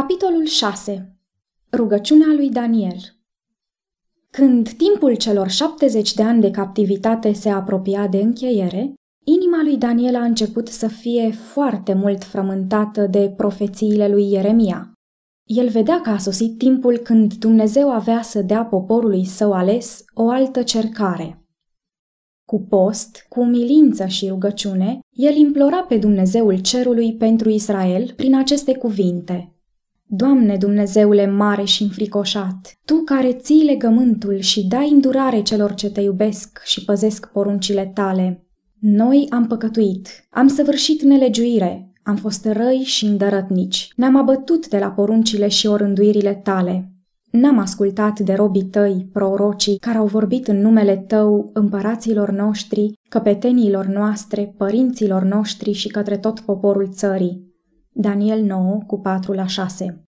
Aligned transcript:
Capitolul 0.00 0.44
6. 0.44 1.16
Rugăciunea 1.72 2.26
lui 2.36 2.50
Daniel 2.50 2.98
Când 4.30 4.72
timpul 4.72 5.14
celor 5.14 5.48
70 5.48 6.14
de 6.14 6.22
ani 6.22 6.40
de 6.40 6.50
captivitate 6.50 7.32
se 7.32 7.48
apropia 7.48 8.06
de 8.06 8.16
încheiere, 8.16 8.94
inima 9.24 9.62
lui 9.62 9.76
Daniel 9.76 10.14
a 10.16 10.24
început 10.24 10.68
să 10.68 10.86
fie 10.86 11.30
foarte 11.30 11.92
mult 11.92 12.24
frământată 12.24 13.06
de 13.06 13.32
profețiile 13.36 14.08
lui 14.08 14.30
Ieremia. 14.30 14.92
El 15.44 15.68
vedea 15.68 16.00
că 16.00 16.10
a 16.10 16.18
sosit 16.18 16.58
timpul 16.58 16.96
când 16.98 17.34
Dumnezeu 17.34 17.90
avea 17.90 18.22
să 18.22 18.42
dea 18.42 18.64
poporului 18.64 19.24
său 19.24 19.52
ales 19.52 20.04
o 20.14 20.30
altă 20.30 20.62
cercare. 20.62 21.44
Cu 22.44 22.60
post, 22.60 23.26
cu 23.28 23.40
umilință 23.40 24.06
și 24.06 24.28
rugăciune, 24.28 24.98
el 25.10 25.36
implora 25.36 25.82
pe 25.82 25.96
Dumnezeul 25.96 26.60
cerului 26.60 27.16
pentru 27.16 27.48
Israel 27.50 28.12
prin 28.16 28.36
aceste 28.36 28.76
cuvinte– 28.76 29.48
Doamne 30.06 30.56
Dumnezeule 30.56 31.26
mare 31.26 31.64
și 31.64 31.82
înfricoșat, 31.82 32.72
Tu 32.84 32.94
care 32.94 33.32
ții 33.32 33.64
legământul 33.64 34.38
și 34.38 34.66
dai 34.66 34.90
îndurare 34.90 35.42
celor 35.42 35.74
ce 35.74 35.90
te 35.90 36.00
iubesc 36.00 36.60
și 36.64 36.84
păzesc 36.84 37.26
poruncile 37.26 37.90
tale. 37.94 38.46
Noi 38.78 39.26
am 39.30 39.46
păcătuit, 39.46 40.08
am 40.30 40.46
săvârșit 40.46 41.02
nelegiuire, 41.02 41.92
am 42.02 42.16
fost 42.16 42.44
răi 42.44 42.82
și 42.84 43.04
îndărătnici, 43.04 43.88
ne-am 43.96 44.16
abătut 44.16 44.68
de 44.68 44.78
la 44.78 44.90
poruncile 44.90 45.48
și 45.48 45.66
orânduirile 45.66 46.34
tale. 46.34 46.88
N-am 47.30 47.58
ascultat 47.58 48.20
de 48.20 48.32
robii 48.32 48.64
tăi, 48.64 49.08
prorocii, 49.12 49.78
care 49.78 49.98
au 49.98 50.06
vorbit 50.06 50.48
în 50.48 50.60
numele 50.60 50.96
tău 50.96 51.50
împăraților 51.52 52.30
noștri, 52.30 52.92
căpetenilor 53.08 53.86
noastre, 53.86 54.54
părinților 54.56 55.22
noștri 55.22 55.72
și 55.72 55.88
către 55.88 56.18
tot 56.18 56.40
poporul 56.40 56.88
țării. 56.92 57.53
Daniel 57.96 58.42
9, 58.42 58.78
cu 58.86 58.98
4 58.98 59.32
la 59.32 59.46
6 59.46 60.04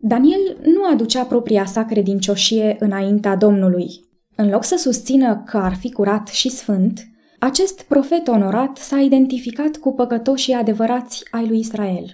Daniel 0.00 0.56
nu 0.64 0.84
aducea 0.92 1.24
propria 1.24 1.64
sa 1.64 1.84
credincioșie 1.84 2.76
înaintea 2.78 3.36
Domnului. 3.36 3.90
În 4.36 4.48
loc 4.48 4.64
să 4.64 4.76
susțină 4.76 5.42
că 5.46 5.56
ar 5.56 5.74
fi 5.74 5.92
curat 5.92 6.28
și 6.28 6.48
sfânt, 6.48 7.08
acest 7.38 7.82
profet 7.82 8.28
onorat 8.28 8.76
s-a 8.76 9.00
identificat 9.00 9.76
cu 9.76 9.92
păcătoșii 9.92 10.52
adevărați 10.52 11.24
ai 11.30 11.46
lui 11.46 11.58
Israel. 11.58 12.04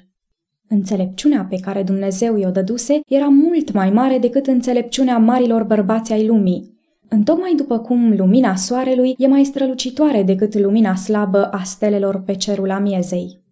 Înțelepciunea 0.68 1.46
pe 1.50 1.56
care 1.56 1.82
Dumnezeu 1.82 2.36
i-o 2.36 2.50
dăduse 2.50 3.00
era 3.08 3.26
mult 3.26 3.72
mai 3.72 3.90
mare 3.90 4.18
decât 4.18 4.46
înțelepciunea 4.46 5.18
marilor 5.18 5.64
bărbați 5.64 6.12
ai 6.12 6.26
lumii, 6.26 6.74
Întocmai 7.08 7.54
după 7.56 7.78
cum 7.78 8.16
lumina 8.16 8.56
soarelui 8.56 9.14
e 9.18 9.26
mai 9.26 9.44
strălucitoare 9.44 10.22
decât 10.22 10.54
lumina 10.54 10.94
slabă 10.94 11.44
a 11.44 11.62
stelelor 11.62 12.20
pe 12.20 12.34
cerul 12.34 12.70
amiezei. 12.70 13.44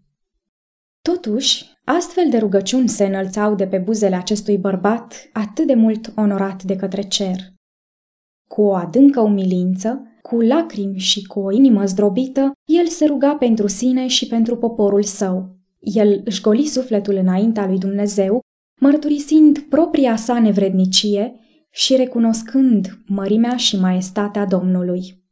Totuși, 1.12 1.64
astfel 1.84 2.30
de 2.30 2.38
rugăciuni 2.38 2.88
se 2.88 3.04
înălțau 3.04 3.54
de 3.54 3.66
pe 3.66 3.78
buzele 3.78 4.16
acestui 4.16 4.58
bărbat 4.58 5.28
atât 5.32 5.66
de 5.66 5.74
mult 5.74 6.12
onorat 6.16 6.62
de 6.62 6.76
către 6.76 7.02
cer. 7.02 7.36
Cu 8.48 8.62
o 8.62 8.74
adâncă 8.74 9.20
umilință, 9.20 10.02
cu 10.22 10.40
lacrimi 10.40 10.98
și 10.98 11.26
cu 11.26 11.40
o 11.40 11.50
inimă 11.50 11.84
zdrobită, 11.84 12.52
el 12.64 12.86
se 12.86 13.04
ruga 13.04 13.36
pentru 13.36 13.66
sine 13.66 14.06
și 14.06 14.26
pentru 14.26 14.56
poporul 14.56 15.02
său. 15.02 15.56
El 15.78 16.20
își 16.24 16.40
goli 16.40 16.66
sufletul 16.66 17.14
înaintea 17.14 17.66
lui 17.66 17.78
Dumnezeu, 17.78 18.40
mărturisind 18.80 19.58
propria 19.58 20.16
sa 20.16 20.40
nevrednicie 20.40 21.34
și 21.70 21.96
recunoscând 21.96 23.02
mărimea 23.06 23.56
și 23.56 23.76
maestatea 23.76 24.46
Domnului. 24.46 25.22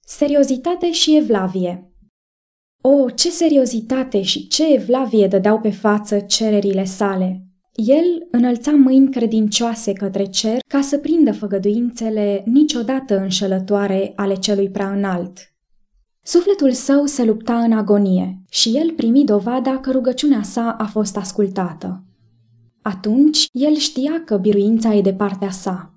Seriozitate 0.00 0.92
și 0.92 1.16
evlavie 1.16 1.91
o, 2.84 3.10
ce 3.10 3.30
seriozitate 3.30 4.22
și 4.22 4.48
ce 4.48 4.72
evlavie 4.72 5.26
dădeau 5.26 5.60
pe 5.60 5.70
față 5.70 6.18
cererile 6.18 6.84
sale! 6.84 7.46
El 7.74 8.28
înălța 8.30 8.70
mâini 8.70 9.10
credincioase 9.10 9.92
către 9.92 10.24
cer 10.24 10.58
ca 10.68 10.80
să 10.80 10.98
prindă 10.98 11.32
făgăduințele 11.32 12.42
niciodată 12.46 13.18
înșelătoare 13.18 14.12
ale 14.16 14.34
celui 14.34 14.70
prea 14.70 14.90
înalt. 14.90 15.38
Sufletul 16.22 16.72
său 16.72 17.06
se 17.06 17.24
lupta 17.24 17.58
în 17.58 17.72
agonie 17.72 18.42
și 18.50 18.76
el 18.76 18.92
primi 18.92 19.24
dovada 19.24 19.78
că 19.78 19.90
rugăciunea 19.90 20.42
sa 20.42 20.76
a 20.78 20.84
fost 20.84 21.16
ascultată. 21.16 22.04
Atunci 22.82 23.46
el 23.52 23.74
știa 23.74 24.22
că 24.24 24.36
biruința 24.36 24.94
e 24.94 25.00
de 25.00 25.14
partea 25.14 25.50
sa. 25.50 25.94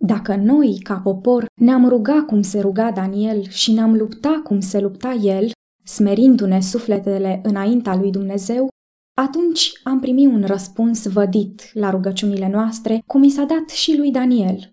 Dacă 0.00 0.36
noi, 0.36 0.80
ca 0.82 0.94
popor, 0.94 1.46
ne-am 1.60 1.88
ruga 1.88 2.22
cum 2.26 2.42
se 2.42 2.60
ruga 2.60 2.90
Daniel 2.90 3.48
și 3.48 3.72
ne-am 3.72 3.94
lupta 3.94 4.40
cum 4.44 4.60
se 4.60 4.80
lupta 4.80 5.12
el, 5.12 5.50
smerindu-ne 5.88 6.60
sufletele 6.60 7.40
înaintea 7.42 7.96
lui 7.96 8.10
Dumnezeu, 8.10 8.68
atunci 9.14 9.72
am 9.82 10.00
primit 10.00 10.28
un 10.28 10.44
răspuns 10.46 11.06
vădit 11.06 11.70
la 11.72 11.90
rugăciunile 11.90 12.48
noastre, 12.48 13.02
cum 13.06 13.22
i 13.22 13.30
s-a 13.30 13.44
dat 13.44 13.68
și 13.68 13.96
lui 13.96 14.10
Daniel. 14.10 14.72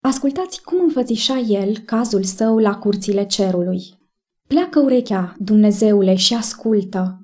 Ascultați 0.00 0.62
cum 0.62 0.80
înfățișa 0.80 1.38
el 1.38 1.78
cazul 1.78 2.22
său 2.22 2.58
la 2.58 2.74
curțile 2.74 3.26
cerului. 3.26 3.98
Pleacă 4.46 4.80
urechea, 4.80 5.34
Dumnezeule, 5.38 6.14
și 6.14 6.34
ascultă. 6.34 7.20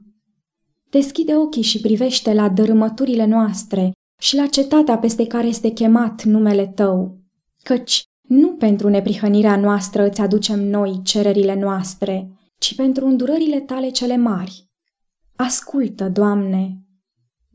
Deschide 0.90 1.36
ochii 1.36 1.62
și 1.62 1.80
privește 1.80 2.32
la 2.34 2.48
dărâmăturile 2.48 3.26
noastre 3.26 3.92
și 4.20 4.36
la 4.36 4.46
cetatea 4.46 4.98
peste 4.98 5.26
care 5.26 5.46
este 5.46 5.70
chemat 5.70 6.24
numele 6.24 6.66
tău, 6.66 7.18
căci 7.62 8.02
nu 8.28 8.52
pentru 8.52 8.88
neprihănirea 8.88 9.56
noastră 9.56 10.08
îți 10.08 10.20
aducem 10.20 10.60
noi 10.68 11.00
cererile 11.02 11.54
noastre, 11.54 12.30
ci 12.62 12.74
pentru 12.74 13.06
îndurările 13.06 13.60
tale 13.60 13.88
cele 13.90 14.16
mari. 14.16 14.70
Ascultă, 15.36 16.08
Doamne! 16.08 16.82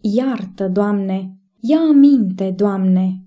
Iartă, 0.02 0.68
Doamne! 0.68 1.38
Ia 1.60 1.80
aminte, 1.80 2.52
Doamne! 2.52 3.24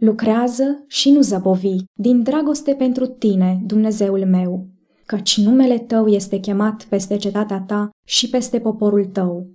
Lucrează 0.00 0.84
și 0.86 1.10
nu 1.10 1.20
zăbovi, 1.20 1.76
din 1.92 2.22
dragoste 2.22 2.74
pentru 2.74 3.06
tine, 3.06 3.62
Dumnezeul 3.66 4.26
meu, 4.26 4.66
căci 5.06 5.38
numele 5.38 5.78
tău 5.78 6.06
este 6.06 6.38
chemat 6.40 6.84
peste 6.84 7.16
cetatea 7.16 7.60
ta 7.60 7.90
și 8.06 8.28
peste 8.28 8.60
poporul 8.60 9.06
tău. 9.06 9.46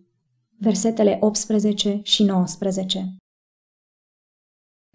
Versetele 0.59 1.17
18 1.21 1.99
și 2.03 2.23
19 2.23 3.15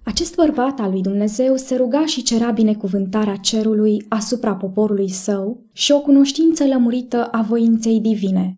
acest 0.04 0.34
bărbat 0.34 0.80
al 0.80 0.90
lui 0.90 1.02
Dumnezeu 1.02 1.56
se 1.56 1.76
ruga 1.76 2.06
și 2.06 2.22
cerea 2.22 2.50
binecuvântarea 2.50 3.36
cerului 3.36 4.04
asupra 4.08 4.54
poporului 4.56 5.08
său 5.08 5.66
și 5.72 5.92
o 5.92 6.00
cunoștință 6.00 6.66
lămurită 6.66 7.26
a 7.26 7.42
voinței 7.42 8.00
divine. 8.00 8.54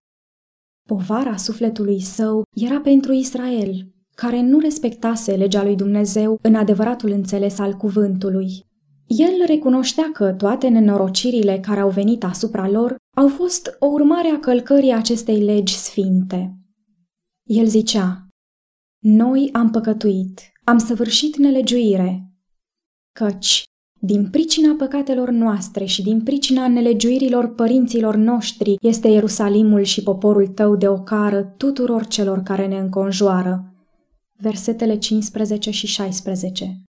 Povara 0.88 1.36
sufletului 1.36 2.00
său 2.00 2.42
era 2.54 2.80
pentru 2.80 3.12
Israel, 3.12 3.92
care 4.14 4.40
nu 4.40 4.58
respectase 4.58 5.36
legea 5.36 5.62
lui 5.62 5.76
Dumnezeu 5.76 6.38
în 6.42 6.54
adevăratul 6.54 7.10
înțeles 7.10 7.58
al 7.58 7.72
cuvântului. 7.74 8.48
El 9.06 9.46
recunoștea 9.46 10.10
că 10.12 10.32
toate 10.32 10.68
nenorocirile 10.68 11.60
care 11.60 11.80
au 11.80 11.90
venit 11.90 12.24
asupra 12.24 12.68
lor 12.68 12.96
au 13.16 13.28
fost 13.28 13.76
o 13.78 13.86
urmare 13.86 14.28
a 14.28 14.38
călcării 14.38 14.92
acestei 14.92 15.42
legi 15.42 15.76
sfinte. 15.76 16.58
El 17.48 17.66
zicea, 17.66 18.26
Noi 18.98 19.48
am 19.52 19.70
păcătuit, 19.70 20.40
am 20.64 20.78
săvârșit 20.78 21.36
nelegiuire, 21.36 22.30
căci, 23.12 23.62
din 24.00 24.30
pricina 24.30 24.74
păcatelor 24.74 25.30
noastre 25.30 25.84
și 25.84 26.02
din 26.02 26.22
pricina 26.22 26.68
nelegiuirilor 26.68 27.54
părinților 27.54 28.14
noștri, 28.14 28.76
este 28.80 29.08
Ierusalimul 29.08 29.82
și 29.82 30.02
poporul 30.02 30.46
tău 30.46 30.76
de 30.76 30.88
ocară 30.88 31.42
tuturor 31.42 32.06
celor 32.06 32.42
care 32.42 32.66
ne 32.66 32.78
înconjoară. 32.78 33.74
Versetele 34.32 34.98
15 34.98 35.70
și 35.70 35.86
16 35.86 36.82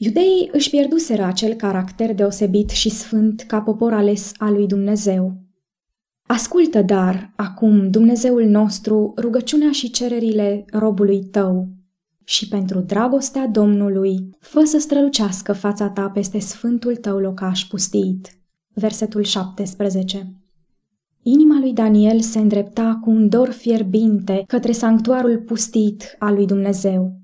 Iudeii 0.00 0.48
își 0.52 0.70
pierduseră 0.70 1.22
acel 1.22 1.54
caracter 1.54 2.14
deosebit 2.14 2.70
și 2.70 2.88
sfânt 2.88 3.40
ca 3.42 3.60
popor 3.60 3.92
ales 3.92 4.32
al 4.38 4.52
lui 4.52 4.66
Dumnezeu. 4.66 5.40
Ascultă, 6.26 6.82
dar, 6.82 7.32
acum, 7.36 7.90
Dumnezeul 7.90 8.44
nostru, 8.44 9.14
rugăciunea 9.16 9.72
și 9.72 9.90
cererile 9.90 10.64
robului 10.70 11.24
tău, 11.24 11.68
și 12.24 12.48
pentru 12.48 12.80
dragostea 12.80 13.46
Domnului, 13.46 14.36
fă 14.38 14.64
să 14.64 14.78
strălucească 14.78 15.52
fața 15.52 15.88
ta 15.90 16.08
peste 16.08 16.38
sfântul 16.38 16.96
tău 16.96 17.18
locaș 17.18 17.64
pustit. 17.64 18.30
Versetul 18.74 19.22
17 19.22 20.36
Inima 21.22 21.58
lui 21.58 21.72
Daniel 21.72 22.20
se 22.20 22.38
îndrepta 22.38 22.98
cu 23.02 23.10
un 23.10 23.28
dor 23.28 23.48
fierbinte 23.48 24.44
către 24.46 24.72
sanctuarul 24.72 25.38
pustit 25.38 26.16
al 26.18 26.34
lui 26.34 26.46
Dumnezeu. 26.46 27.20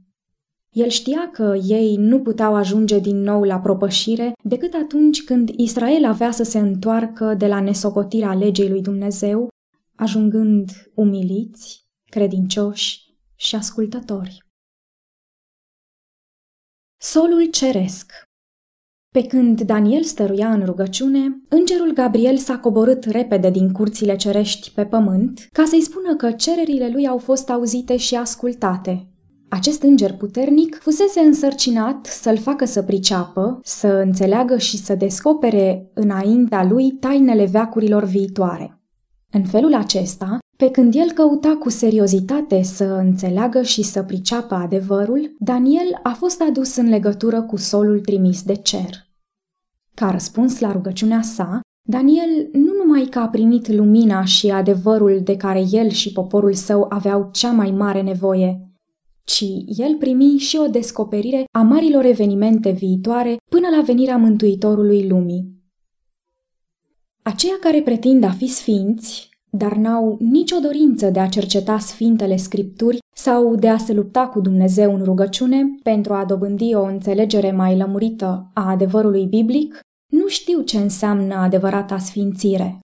El 0.71 0.89
știa 0.89 1.31
că 1.33 1.59
ei 1.67 1.97
nu 1.97 2.21
puteau 2.21 2.55
ajunge 2.55 2.99
din 2.99 3.21
nou 3.21 3.43
la 3.43 3.59
propășire 3.59 4.33
decât 4.43 4.75
atunci 4.75 5.25
când 5.25 5.49
Israel 5.49 6.05
avea 6.05 6.31
să 6.31 6.43
se 6.43 6.59
întoarcă 6.59 7.35
de 7.39 7.47
la 7.47 7.61
nesocotirea 7.61 8.35
legei 8.35 8.69
lui 8.69 8.83
Dumnezeu, 8.83 9.49
ajungând 9.95 10.71
umiliți, 10.95 11.87
credincioși 12.05 13.15
și 13.35 13.55
ascultători. 13.55 14.48
Solul 17.01 17.45
ceresc 17.45 18.13
Pe 19.15 19.27
când 19.27 19.61
Daniel 19.61 20.03
stăruia 20.03 20.53
în 20.53 20.65
rugăciune, 20.65 21.41
îngerul 21.49 21.93
Gabriel 21.93 22.37
s-a 22.37 22.59
coborât 22.59 23.05
repede 23.05 23.51
din 23.51 23.73
curțile 23.73 24.17
cerești 24.17 24.71
pe 24.75 24.85
pământ 24.85 25.49
ca 25.53 25.65
să-i 25.65 25.83
spună 25.83 26.17
că 26.17 26.31
cererile 26.33 26.89
lui 26.89 27.07
au 27.07 27.19
fost 27.19 27.51
auzite 27.51 27.97
și 27.97 28.15
ascultate. 28.15 29.09
Acest 29.49 29.83
înger 29.83 30.13
puternic 30.13 30.79
fusese 30.81 31.21
însărcinat 31.21 32.07
să-l 32.07 32.39
facă 32.39 32.65
să 32.65 32.83
priceapă, 32.83 33.61
să 33.63 33.89
înțeleagă 33.89 34.59
și 34.59 34.77
să 34.77 34.95
descopere 34.95 35.91
înaintea 35.95 36.65
lui 36.65 36.91
tainele 36.91 37.45
veacurilor 37.45 38.05
viitoare. 38.05 38.78
În 39.33 39.45
felul 39.45 39.75
acesta, 39.75 40.39
pe 40.57 40.71
când 40.71 40.95
el 40.95 41.11
căuta 41.11 41.57
cu 41.59 41.69
seriozitate 41.69 42.63
să 42.63 42.85
înțeleagă 42.85 43.63
și 43.63 43.83
să 43.83 44.03
priceapă 44.03 44.55
adevărul, 44.55 45.35
Daniel 45.39 46.01
a 46.03 46.13
fost 46.13 46.41
adus 46.41 46.77
în 46.77 46.89
legătură 46.89 47.43
cu 47.43 47.57
solul 47.57 48.01
trimis 48.01 48.43
de 48.43 48.55
cer. 48.55 49.07
Ca 49.95 50.11
răspuns 50.11 50.59
la 50.59 50.73
rugăciunea 50.73 51.23
sa, 51.23 51.61
Daniel 51.89 52.49
nu 52.53 52.73
numai 52.73 53.05
că 53.05 53.19
a 53.19 53.29
primit 53.29 53.69
lumina 53.69 54.25
și 54.25 54.51
adevărul 54.51 55.21
de 55.25 55.37
care 55.37 55.65
el 55.71 55.89
și 55.89 56.13
poporul 56.13 56.53
său 56.55 56.87
aveau 56.89 57.29
cea 57.33 57.51
mai 57.53 57.71
mare 57.71 58.03
nevoie, 58.03 58.69
ci 59.25 59.45
el 59.67 59.97
primi 59.99 60.37
și 60.39 60.57
o 60.57 60.67
descoperire 60.67 61.45
a 61.53 61.63
marilor 61.63 62.05
evenimente 62.05 62.71
viitoare 62.71 63.37
până 63.51 63.69
la 63.77 63.83
venirea 63.83 64.17
Mântuitorului 64.17 65.09
lumii. 65.09 65.58
Aceia 67.29 67.59
care 67.61 67.83
pretind 67.83 68.25
a 68.25 68.31
fi 68.31 68.47
sfinți 68.47 69.29
dar 69.51 69.77
n-au 69.77 70.17
nicio 70.21 70.59
dorință 70.59 71.11
de 71.11 71.21
a 71.21 71.29
cerceta 71.29 71.79
Sfintele 71.79 72.37
Scripturi 72.37 72.99
sau 73.17 73.57
de 73.57 73.69
a 73.69 73.77
se 73.77 73.93
lupta 73.93 74.29
cu 74.29 74.41
Dumnezeu 74.41 74.95
în 74.95 75.05
rugăciune 75.05 75.75
pentru 75.83 76.13
a 76.15 76.25
dobândi 76.25 76.75
o 76.75 76.83
înțelegere 76.83 77.51
mai 77.51 77.77
lămurită 77.77 78.51
a 78.55 78.71
adevărului 78.71 79.25
biblic, 79.25 79.81
nu 80.13 80.29
știu 80.29 80.61
ce 80.61 80.79
înseamnă 80.79 81.35
adevărata 81.35 81.99
sfințire. 81.99 82.79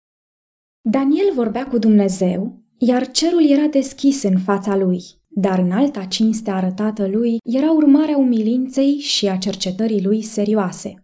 Daniel 0.91 1.33
vorbea 1.35 1.67
cu 1.67 1.79
Dumnezeu, 1.79 2.63
iar 2.79 3.11
cerul 3.11 3.51
era 3.51 3.67
deschis 3.67 4.23
în 4.23 4.39
fața 4.39 4.77
lui, 4.77 5.03
dar 5.29 5.59
în 5.59 5.71
alta 5.71 6.05
cinste 6.05 6.51
arătată 6.51 7.07
lui 7.07 7.37
era 7.45 7.73
urmarea 7.73 8.17
umilinței 8.17 8.99
și 8.99 9.29
a 9.29 9.37
cercetării 9.37 10.03
lui 10.03 10.23
serioase. 10.23 11.04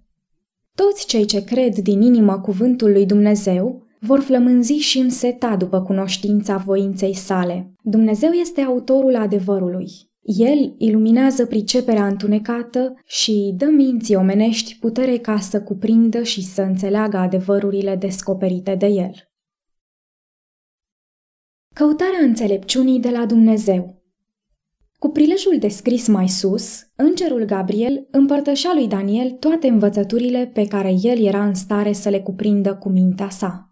Toți 0.85 1.07
cei 1.07 1.25
ce 1.25 1.45
cred 1.45 1.75
din 1.75 2.03
inimă 2.03 2.41
cuvântul 2.41 2.93
lui 2.93 3.07
Dumnezeu 3.07 3.87
vor 3.99 4.21
flămânzi 4.21 4.73
și 4.73 4.99
înseta 4.99 5.57
după 5.57 5.83
cunoștința 5.83 6.57
voinței 6.57 7.15
sale. 7.15 7.75
Dumnezeu 7.83 8.31
este 8.31 8.61
autorul 8.61 9.17
adevărului. 9.17 9.87
El 10.21 10.75
iluminează 10.79 11.47
priceperea 11.47 12.07
întunecată 12.07 12.95
și 13.05 13.55
dă 13.57 13.67
minții 13.67 14.15
omenești 14.15 14.77
putere 14.79 15.17
ca 15.17 15.39
să 15.39 15.63
cuprindă 15.63 16.23
și 16.23 16.43
să 16.43 16.63
înțeleagă 16.63 17.17
adevărurile 17.17 17.97
descoperite 17.97 18.75
de 18.75 18.87
el. 18.87 19.13
Căutarea 21.75 22.21
înțelepciunii 22.23 23.01
de 23.01 23.11
la 23.11 23.27
Dumnezeu 23.27 24.00
cu 25.01 25.09
prilejul 25.09 25.57
descris 25.59 26.07
mai 26.07 26.29
sus, 26.29 26.87
îngerul 26.97 27.45
Gabriel 27.45 28.07
împărtășea 28.11 28.71
lui 28.75 28.87
Daniel 28.87 29.31
toate 29.31 29.69
învățăturile 29.69 30.51
pe 30.55 30.67
care 30.67 30.95
el 31.03 31.25
era 31.25 31.45
în 31.45 31.55
stare 31.55 31.93
să 31.93 32.09
le 32.09 32.21
cuprindă 32.21 32.75
cu 32.75 32.89
mintea 32.89 33.29
sa. 33.29 33.71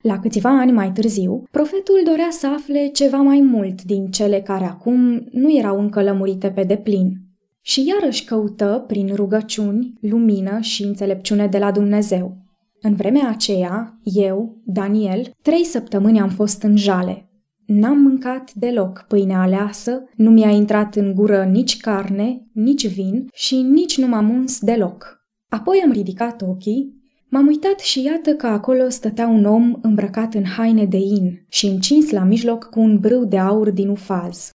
La 0.00 0.18
câțiva 0.18 0.58
ani 0.58 0.72
mai 0.72 0.92
târziu, 0.92 1.42
profetul 1.50 2.02
dorea 2.04 2.28
să 2.30 2.46
afle 2.46 2.86
ceva 2.86 3.16
mai 3.16 3.40
mult 3.40 3.82
din 3.82 4.06
cele 4.06 4.40
care 4.40 4.64
acum 4.64 5.26
nu 5.30 5.56
erau 5.56 5.80
încă 5.80 6.02
lămurite 6.02 6.50
pe 6.50 6.62
deplin. 6.62 7.12
Și 7.60 7.86
iarăși 7.86 8.24
căută, 8.24 8.84
prin 8.86 9.14
rugăciuni, 9.14 9.92
lumină 10.00 10.60
și 10.60 10.82
înțelepciune 10.82 11.46
de 11.46 11.58
la 11.58 11.70
Dumnezeu. 11.70 12.36
În 12.80 12.94
vremea 12.94 13.28
aceea, 13.28 13.98
eu, 14.02 14.56
Daniel, 14.64 15.30
trei 15.42 15.64
săptămâni 15.64 16.20
am 16.20 16.28
fost 16.28 16.62
în 16.62 16.76
jale. 16.76 17.25
N-am 17.66 17.98
mâncat 17.98 18.52
deloc 18.52 19.04
pâine 19.08 19.34
aleasă, 19.34 20.02
nu 20.16 20.30
mi-a 20.30 20.50
intrat 20.50 20.94
în 20.94 21.14
gură 21.14 21.44
nici 21.44 21.76
carne, 21.76 22.46
nici 22.52 22.86
vin 22.86 23.28
și 23.32 23.62
nici 23.62 23.98
nu 23.98 24.06
m-am 24.06 24.30
uns 24.30 24.60
deloc. 24.60 25.26
Apoi 25.48 25.82
am 25.84 25.90
ridicat 25.90 26.42
ochii 26.42 26.96
M-am 27.28 27.46
uitat 27.46 27.78
și 27.78 28.02
iată 28.02 28.34
că 28.34 28.46
acolo 28.46 28.88
stătea 28.88 29.26
un 29.26 29.44
om 29.44 29.78
îmbrăcat 29.82 30.34
în 30.34 30.44
haine 30.44 30.84
de 30.84 30.96
in 30.96 31.44
și 31.48 31.66
încins 31.66 32.10
la 32.10 32.24
mijloc 32.24 32.64
cu 32.64 32.80
un 32.80 32.98
brâu 32.98 33.24
de 33.24 33.38
aur 33.38 33.70
din 33.70 33.88
ufaz. 33.88 34.50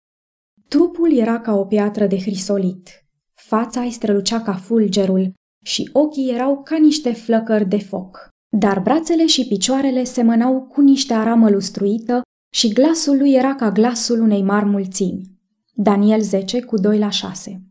Trupul 0.68 1.18
era 1.18 1.40
ca 1.40 1.54
o 1.54 1.66
piatră 1.66 2.08
de 2.08 2.18
hrisolit. 2.18 2.90
Fața 3.34 3.82
îi 3.82 3.92
strălucea 3.92 4.42
ca 4.42 4.54
fulgerul 4.54 5.34
și 5.64 5.90
ochii 5.94 6.32
erau 6.34 6.62
ca 6.64 6.78
niște 6.78 7.14
flăcări 7.14 7.70
de 7.70 7.80
foc. 7.80 8.28
Dar 8.58 8.80
brațele 8.80 9.26
și 9.26 9.48
picioarele 9.48 10.04
semănau 10.04 10.62
cu 10.62 10.82
niște 10.82 11.14
aramă 11.14 11.50
lustruită 11.50 12.22
și 12.50 12.74
glasul 12.74 13.18
lui 13.18 13.34
era 13.34 13.56
ca 13.56 13.72
glasul 13.72 14.22
unei 14.22 14.42
mari 14.42 14.66
mulțimi. 14.66 15.22
Daniel 15.74 16.22
10 16.22 16.62
cu 16.62 16.78
2 16.78 17.00
la 17.00 17.10
6 17.10 17.70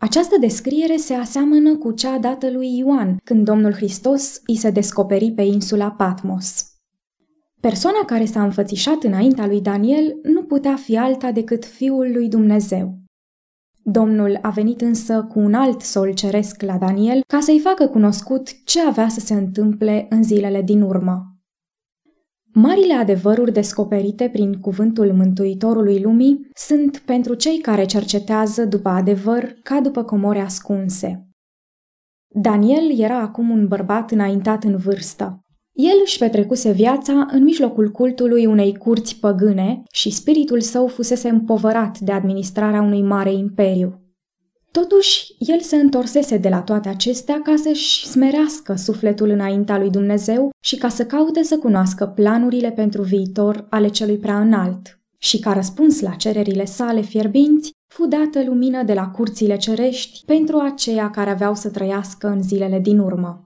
această 0.00 0.36
descriere 0.40 0.96
se 0.96 1.14
aseamănă 1.14 1.76
cu 1.76 1.92
cea 1.92 2.18
dată 2.18 2.50
lui 2.50 2.76
Ioan 2.78 3.16
când 3.24 3.44
Domnul 3.44 3.72
Hristos 3.72 4.40
îi 4.46 4.56
se 4.56 4.70
descoperi 4.70 5.32
pe 5.32 5.42
insula 5.42 5.90
Patmos. 5.90 6.64
Persoana 7.60 8.04
care 8.06 8.24
s-a 8.24 8.42
înfățișat 8.42 9.02
înaintea 9.02 9.46
lui 9.46 9.60
Daniel 9.60 10.18
nu 10.22 10.42
putea 10.42 10.76
fi 10.76 10.96
alta 10.98 11.32
decât 11.32 11.64
Fiul 11.64 12.12
lui 12.12 12.28
Dumnezeu. 12.28 12.98
Domnul 13.82 14.38
a 14.42 14.50
venit 14.50 14.80
însă 14.80 15.26
cu 15.28 15.38
un 15.38 15.54
alt 15.54 15.80
sol 15.80 16.12
ceresc 16.14 16.62
la 16.62 16.76
Daniel 16.76 17.20
ca 17.26 17.40
să-i 17.40 17.58
facă 17.58 17.86
cunoscut 17.86 18.64
ce 18.64 18.80
avea 18.80 19.08
să 19.08 19.20
se 19.20 19.34
întâmple 19.34 20.06
în 20.10 20.22
zilele 20.22 20.62
din 20.62 20.82
urmă. 20.82 21.29
Marile 22.62 22.94
adevăruri 22.94 23.52
descoperite 23.52 24.28
prin 24.28 24.52
cuvântul 24.52 25.12
Mântuitorului 25.12 26.00
lumii 26.00 26.48
sunt 26.54 26.98
pentru 26.98 27.34
cei 27.34 27.58
care 27.58 27.84
cercetează 27.84 28.64
după 28.64 28.88
adevăr 28.88 29.56
ca 29.62 29.80
după 29.80 30.02
comori 30.02 30.38
ascunse. 30.38 31.28
Daniel 32.34 32.98
era 32.98 33.20
acum 33.20 33.50
un 33.50 33.68
bărbat 33.68 34.10
înaintat 34.10 34.64
în 34.64 34.76
vârstă. 34.76 35.44
El 35.72 35.94
își 36.04 36.18
petrecuse 36.18 36.72
viața 36.72 37.26
în 37.30 37.42
mijlocul 37.42 37.90
cultului 37.90 38.46
unei 38.46 38.76
curți 38.76 39.16
păgâne 39.20 39.82
și 39.92 40.10
spiritul 40.10 40.60
său 40.60 40.86
fusese 40.86 41.28
împovărat 41.28 41.98
de 41.98 42.12
administrarea 42.12 42.82
unui 42.82 43.02
mare 43.02 43.32
imperiu. 43.32 44.00
Totuși, 44.70 45.34
el 45.38 45.60
se 45.60 45.76
întorsese 45.76 46.36
de 46.36 46.48
la 46.48 46.62
toate 46.62 46.88
acestea 46.88 47.40
ca 47.42 47.54
să-și 47.62 48.06
smerească 48.06 48.74
sufletul 48.74 49.28
înaintea 49.28 49.78
lui 49.78 49.90
Dumnezeu 49.90 50.50
și 50.60 50.76
ca 50.76 50.88
să 50.88 51.04
caute 51.04 51.42
să 51.42 51.58
cunoască 51.58 52.06
planurile 52.06 52.70
pentru 52.70 53.02
viitor 53.02 53.66
ale 53.70 53.88
celui 53.88 54.16
prea 54.16 54.40
înalt. 54.40 54.98
Și 55.18 55.38
ca 55.38 55.52
răspuns 55.52 56.00
la 56.00 56.10
cererile 56.10 56.64
sale 56.64 57.00
fierbinți, 57.00 57.70
fu 57.86 58.06
dată 58.06 58.44
lumină 58.44 58.82
de 58.82 58.92
la 58.92 59.08
curțile 59.08 59.56
cerești 59.56 60.22
pentru 60.26 60.58
aceia 60.58 61.10
care 61.10 61.30
aveau 61.30 61.54
să 61.54 61.68
trăiască 61.68 62.26
în 62.28 62.42
zilele 62.42 62.78
din 62.78 62.98
urmă. 62.98 63.44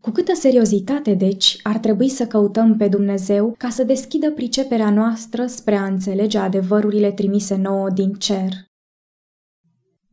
Cu 0.00 0.10
câtă 0.10 0.34
seriozitate, 0.34 1.14
deci, 1.14 1.58
ar 1.62 1.78
trebui 1.78 2.08
să 2.08 2.26
căutăm 2.26 2.76
pe 2.76 2.88
Dumnezeu 2.88 3.54
ca 3.58 3.68
să 3.68 3.84
deschidă 3.84 4.30
priceperea 4.30 4.90
noastră 4.90 5.46
spre 5.46 5.76
a 5.76 5.84
înțelege 5.84 6.38
adevărurile 6.38 7.12
trimise 7.12 7.56
nouă 7.56 7.90
din 7.90 8.12
cer. 8.12 8.50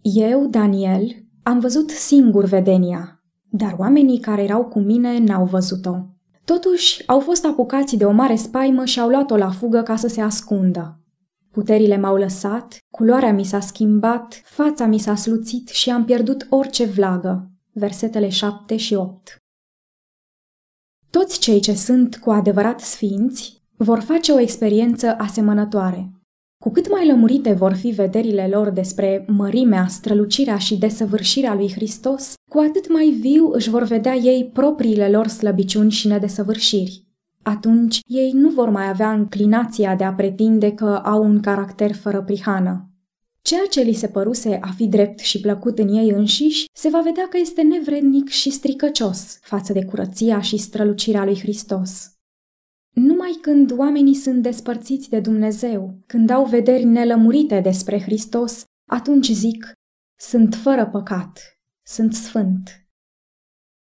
Eu, 0.02 0.48
Daniel, 0.48 1.26
am 1.44 1.60
văzut 1.60 1.90
singur 1.90 2.46
vedenia, 2.46 3.24
dar 3.50 3.76
oamenii 3.78 4.20
care 4.20 4.44
erau 4.44 4.66
cu 4.66 4.80
mine 4.80 5.18
n-au 5.18 5.46
văzut-o. 5.46 5.96
Totuși, 6.46 7.08
au 7.08 7.20
fost 7.20 7.46
apucați 7.46 7.96
de 7.96 8.06
o 8.06 8.12
mare 8.12 8.36
spaimă 8.36 8.86
și 8.86 9.00
au 9.00 9.10
luat-o 9.10 9.38
la 9.38 9.50
fugă 9.50 9.82
ca 9.82 9.96
să 9.96 10.08
se 10.08 10.22
ascundă. 10.22 11.00
Puterile 11.52 11.98
m-au 11.98 12.16
lăsat, 12.16 12.78
culoarea 12.90 13.34
mi 13.34 13.44
s-a 13.44 13.60
schimbat, 13.60 14.42
fața 14.44 14.86
mi 14.86 14.98
s-a 14.98 15.16
sluțit 15.16 15.68
și 15.68 15.90
am 15.90 16.06
pierdut 16.06 16.48
orice 16.50 16.86
vlagă. 16.86 17.52
Versetele 17.72 18.30
7 18.30 18.78
și 18.78 18.94
8 18.94 19.36
Toți 21.10 21.40
cei 21.40 21.60
ce 21.60 21.74
sunt 21.74 22.18
cu 22.18 22.32
adevărat 22.32 22.80
sfinți 22.80 23.64
vor 23.78 24.00
face 24.00 24.32
o 24.32 24.40
experiență 24.40 25.16
asemănătoare. 25.18 26.21
Cu 26.62 26.72
cât 26.72 26.92
mai 26.92 27.08
lămurite 27.08 27.54
vor 27.54 27.74
fi 27.74 27.90
vederile 27.90 28.48
lor 28.48 28.70
despre 28.70 29.26
mărimea, 29.28 29.88
strălucirea 29.88 30.58
și 30.58 30.78
desăvârșirea 30.78 31.54
lui 31.54 31.72
Hristos, 31.72 32.34
cu 32.50 32.60
atât 32.60 32.94
mai 32.94 33.10
viu 33.10 33.50
își 33.52 33.70
vor 33.70 33.84
vedea 33.84 34.16
ei 34.16 34.50
propriile 34.54 35.10
lor 35.10 35.28
slăbiciuni 35.28 35.92
și 35.92 36.08
nedesăvârșiri. 36.08 37.04
Atunci 37.42 38.00
ei 38.06 38.32
nu 38.32 38.50
vor 38.50 38.70
mai 38.70 38.90
avea 38.90 39.12
înclinația 39.12 39.96
de 39.96 40.04
a 40.04 40.14
pretinde 40.14 40.72
că 40.72 41.02
au 41.04 41.24
un 41.24 41.40
caracter 41.40 41.94
fără 41.94 42.22
prihană. 42.22 42.90
Ceea 43.42 43.66
ce 43.70 43.82
li 43.82 43.94
se 43.94 44.08
păruse 44.08 44.58
a 44.62 44.72
fi 44.76 44.88
drept 44.88 45.20
și 45.20 45.40
plăcut 45.40 45.80
în 45.80 45.88
ei 45.88 46.10
înșiși, 46.10 46.66
se 46.74 46.90
va 46.90 47.02
vedea 47.02 47.28
că 47.30 47.38
este 47.38 47.62
nevrednic 47.62 48.30
și 48.30 48.50
stricăcios 48.50 49.40
față 49.42 49.74
de 49.74 49.86
curăția 49.86 50.42
și 50.42 50.58
strălucirea 50.58 51.24
lui 51.24 51.40
Hristos. 51.40 52.12
Numai 52.94 53.38
când 53.42 53.72
oamenii 53.78 54.14
sunt 54.14 54.42
despărțiți 54.42 55.10
de 55.10 55.20
Dumnezeu, 55.20 55.98
când 56.06 56.30
au 56.30 56.46
vederi 56.46 56.84
nelămurite 56.84 57.60
despre 57.60 58.02
Hristos, 58.02 58.64
atunci 58.90 59.30
zic, 59.30 59.72
sunt 60.20 60.56
fără 60.56 60.88
păcat, 60.88 61.40
sunt 61.86 62.14
sfânt. 62.14 62.86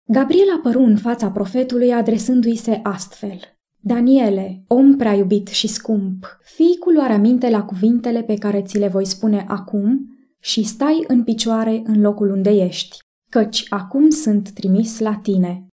Gabriel 0.06 0.48
apăru 0.58 0.80
în 0.80 0.96
fața 0.96 1.30
profetului 1.30 1.92
adresându-i 1.92 2.56
se 2.56 2.80
astfel. 2.82 3.40
Daniele, 3.80 4.64
om 4.66 4.96
prea 4.96 5.14
iubit 5.14 5.48
și 5.48 5.66
scump, 5.66 6.38
fii 6.42 6.76
cu 6.78 6.90
luarea 6.90 7.18
minte 7.18 7.50
la 7.50 7.64
cuvintele 7.64 8.22
pe 8.22 8.34
care 8.34 8.62
ți 8.62 8.78
le 8.78 8.88
voi 8.88 9.04
spune 9.04 9.44
acum 9.48 10.16
și 10.40 10.62
stai 10.62 11.04
în 11.06 11.24
picioare 11.24 11.82
în 11.84 12.00
locul 12.00 12.30
unde 12.30 12.50
ești, 12.50 12.98
căci 13.30 13.66
acum 13.68 14.10
sunt 14.10 14.50
trimis 14.50 14.98
la 14.98 15.16
tine. 15.16 15.66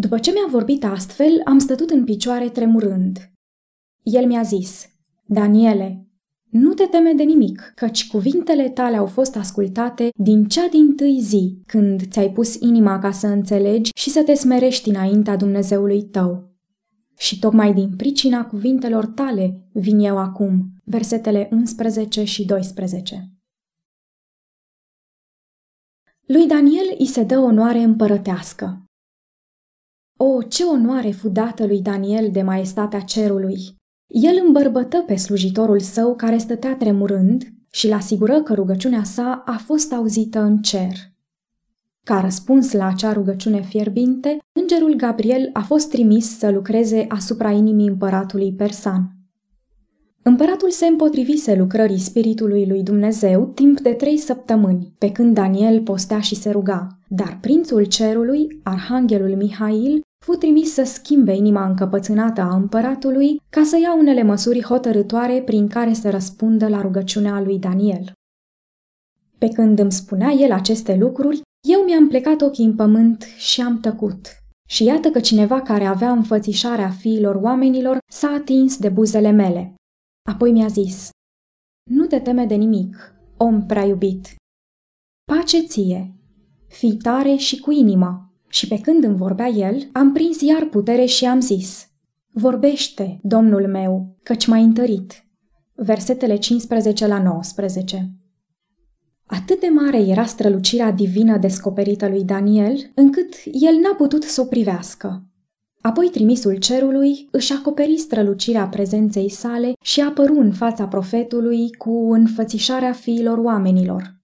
După 0.00 0.18
ce 0.18 0.30
mi-a 0.30 0.46
vorbit 0.50 0.84
astfel, 0.84 1.40
am 1.44 1.58
stătut 1.58 1.90
în 1.90 2.04
picioare 2.04 2.48
tremurând. 2.48 3.30
El 4.02 4.26
mi-a 4.26 4.42
zis, 4.42 4.88
Daniele, 5.26 6.06
nu 6.50 6.74
te 6.74 6.84
teme 6.84 7.12
de 7.12 7.22
nimic, 7.22 7.72
căci 7.74 8.08
cuvintele 8.08 8.68
tale 8.68 8.96
au 8.96 9.06
fost 9.06 9.36
ascultate 9.36 10.10
din 10.16 10.44
cea 10.44 10.68
din 10.68 10.94
tâi 10.94 11.20
zi, 11.20 11.62
când 11.66 12.06
ți-ai 12.10 12.32
pus 12.32 12.54
inima 12.54 12.98
ca 12.98 13.10
să 13.10 13.26
înțelegi 13.26 13.90
și 13.94 14.10
să 14.10 14.22
te 14.22 14.34
smerești 14.34 14.88
înaintea 14.88 15.36
Dumnezeului 15.36 16.02
tău. 16.02 16.52
Și 17.16 17.38
tocmai 17.38 17.74
din 17.74 17.96
pricina 17.96 18.46
cuvintelor 18.46 19.06
tale 19.06 19.68
vin 19.72 19.98
eu 19.98 20.18
acum, 20.18 20.66
versetele 20.84 21.48
11 21.52 22.24
și 22.24 22.44
12. 22.44 23.30
Lui 26.26 26.46
Daniel 26.46 26.94
îi 26.98 27.06
se 27.06 27.22
dă 27.22 27.38
onoare 27.38 27.78
împărătească. 27.78 28.87
O, 30.20 30.42
ce 30.42 30.64
onoare 30.64 31.10
fu 31.10 31.28
dată 31.28 31.66
lui 31.66 31.80
Daniel 31.80 32.28
de 32.32 32.42
maestatea 32.42 33.00
cerului! 33.00 33.58
El 34.06 34.42
îmbărbătă 34.46 35.04
pe 35.06 35.16
slujitorul 35.16 35.80
său 35.80 36.14
care 36.14 36.38
stătea 36.38 36.76
tremurând 36.76 37.44
și 37.70 37.88
l 37.88 37.92
asigură 37.92 38.42
că 38.42 38.54
rugăciunea 38.54 39.02
sa 39.02 39.42
a 39.46 39.56
fost 39.56 39.92
auzită 39.92 40.40
în 40.40 40.56
cer. 40.56 40.92
Ca 42.04 42.20
răspuns 42.20 42.72
la 42.72 42.86
acea 42.86 43.12
rugăciune 43.12 43.60
fierbinte, 43.60 44.38
îngerul 44.60 44.94
Gabriel 44.94 45.50
a 45.52 45.60
fost 45.60 45.90
trimis 45.90 46.38
să 46.38 46.50
lucreze 46.50 47.04
asupra 47.08 47.50
inimii 47.50 47.88
împăratului 47.88 48.52
persan. 48.52 49.16
Împăratul 50.22 50.70
se 50.70 50.86
împotrivise 50.86 51.54
lucrării 51.54 51.98
Spiritului 51.98 52.66
lui 52.66 52.82
Dumnezeu 52.82 53.46
timp 53.46 53.80
de 53.80 53.92
trei 53.92 54.16
săptămâni, 54.16 54.94
pe 54.98 55.12
când 55.12 55.34
Daniel 55.34 55.82
postea 55.82 56.20
și 56.20 56.34
se 56.34 56.50
ruga. 56.50 56.98
Dar 57.08 57.38
prințul 57.40 57.84
cerului, 57.84 58.60
arhanghelul 58.62 59.36
Mihail, 59.36 60.00
fu 60.24 60.32
trimis 60.32 60.72
să 60.72 60.82
schimbe 60.82 61.34
inima 61.34 61.66
încăpățânată 61.66 62.40
a 62.40 62.54
împăratului 62.54 63.40
ca 63.50 63.62
să 63.64 63.78
ia 63.78 63.94
unele 63.94 64.22
măsuri 64.22 64.62
hotărătoare 64.62 65.42
prin 65.42 65.68
care 65.68 65.92
să 65.92 66.10
răspundă 66.10 66.68
la 66.68 66.80
rugăciunea 66.80 67.40
lui 67.40 67.58
Daniel. 67.58 68.12
Pe 69.38 69.48
când 69.48 69.78
îmi 69.78 69.92
spunea 69.92 70.30
el 70.30 70.52
aceste 70.52 70.96
lucruri, 70.96 71.40
eu 71.68 71.84
mi-am 71.84 72.08
plecat 72.08 72.40
ochii 72.40 72.64
în 72.64 72.74
pământ 72.74 73.22
și 73.22 73.60
am 73.60 73.80
tăcut. 73.80 74.26
Și 74.68 74.84
iată 74.84 75.10
că 75.10 75.20
cineva 75.20 75.62
care 75.62 75.84
avea 75.84 76.10
înfățișarea 76.10 76.90
fiilor 76.90 77.34
oamenilor 77.34 77.98
s-a 78.10 78.28
atins 78.28 78.78
de 78.78 78.88
buzele 78.88 79.30
mele. 79.30 79.74
Apoi 80.30 80.52
mi-a 80.52 80.66
zis, 80.66 81.10
Nu 81.90 82.06
te 82.06 82.20
teme 82.20 82.46
de 82.46 82.54
nimic, 82.54 83.14
om 83.36 83.66
prea 83.66 83.84
iubit. 83.84 84.34
Pace 85.32 85.60
ție, 85.60 86.14
fii 86.66 86.96
tare 86.96 87.34
și 87.34 87.60
cu 87.60 87.70
inima, 87.70 88.27
și 88.48 88.68
pe 88.68 88.80
când 88.80 89.04
îmi 89.04 89.16
vorbea 89.16 89.48
el, 89.48 89.88
am 89.92 90.12
prins 90.12 90.40
iar 90.40 90.64
putere 90.64 91.04
și 91.04 91.24
am 91.24 91.40
zis, 91.40 91.88
Vorbește, 92.30 93.18
domnul 93.22 93.66
meu, 93.66 94.16
căci 94.22 94.46
m-ai 94.46 94.62
întărit. 94.62 95.24
Versetele 95.74 96.36
15 96.36 97.06
la 97.06 97.22
19 97.22 98.10
Atât 99.26 99.60
de 99.60 99.66
mare 99.66 99.98
era 99.98 100.24
strălucirea 100.24 100.90
divină 100.90 101.38
descoperită 101.38 102.08
lui 102.08 102.24
Daniel, 102.24 102.90
încât 102.94 103.34
el 103.44 103.74
n-a 103.82 103.94
putut 103.96 104.22
să 104.22 104.40
o 104.40 104.44
privească. 104.44 105.22
Apoi 105.80 106.08
trimisul 106.12 106.56
cerului 106.56 107.28
își 107.30 107.52
acoperi 107.52 107.96
strălucirea 107.96 108.66
prezenței 108.66 109.30
sale 109.30 109.72
și 109.80 110.00
apăru 110.00 110.38
în 110.38 110.52
fața 110.52 110.86
profetului 110.86 111.72
cu 111.72 112.12
înfățișarea 112.12 112.92
fiilor 112.92 113.38
oamenilor. 113.38 114.17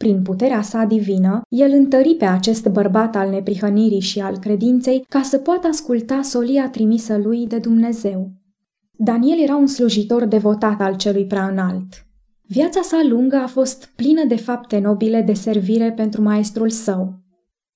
Prin 0.00 0.22
puterea 0.22 0.62
sa 0.62 0.84
divină, 0.84 1.40
el 1.48 1.72
întări 1.72 2.14
pe 2.14 2.24
acest 2.24 2.68
bărbat 2.68 3.16
al 3.16 3.30
neprihănirii 3.30 4.00
și 4.00 4.20
al 4.20 4.38
credinței 4.38 5.04
ca 5.08 5.22
să 5.22 5.38
poată 5.38 5.66
asculta 5.66 6.22
solia 6.22 6.68
trimisă 6.68 7.16
lui 7.16 7.46
de 7.46 7.58
Dumnezeu. 7.58 8.30
Daniel 8.90 9.38
era 9.42 9.56
un 9.56 9.66
slujitor 9.66 10.24
devotat 10.24 10.80
al 10.80 10.96
celui 10.96 11.26
prea 11.26 11.48
înalt. 11.48 12.06
Viața 12.42 12.80
sa 12.82 13.00
lungă 13.08 13.36
a 13.36 13.46
fost 13.46 13.92
plină 13.96 14.24
de 14.24 14.36
fapte 14.36 14.78
nobile 14.78 15.22
de 15.22 15.32
servire 15.32 15.92
pentru 15.92 16.22
maestrul 16.22 16.70
său. 16.70 17.14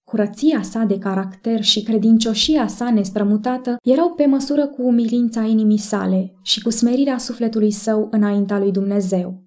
Curăția 0.05 0.63
sa 0.63 0.85
de 0.85 0.99
caracter 0.99 1.63
și 1.63 1.83
credincioșia 1.83 2.67
sa 2.67 2.91
nestrămutată 2.91 3.77
erau 3.83 4.11
pe 4.11 4.27
măsură 4.27 4.67
cu 4.67 4.83
umilința 4.83 5.43
inimii 5.43 5.79
sale 5.79 6.35
și 6.43 6.63
cu 6.63 6.71
smerirea 6.71 7.19
sufletului 7.19 7.71
său 7.71 8.09
înaintea 8.11 8.59
lui 8.59 8.73
Dumnezeu. 8.73 9.43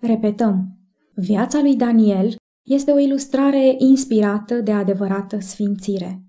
Repetăm, 0.00 0.79
Viața 1.20 1.60
lui 1.60 1.76
Daniel 1.76 2.34
este 2.68 2.90
o 2.90 2.98
ilustrare 2.98 3.74
inspirată 3.78 4.54
de 4.54 4.72
adevărată 4.72 5.40
sfințire. 5.40 6.24